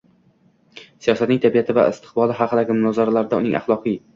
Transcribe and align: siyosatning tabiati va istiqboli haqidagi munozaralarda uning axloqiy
siyosatning 1.07 1.43
tabiati 1.45 1.77
va 1.81 1.85
istiqboli 1.91 2.39
haqidagi 2.41 2.79
munozaralarda 2.79 3.43
uning 3.43 3.61
axloqiy 3.61 4.05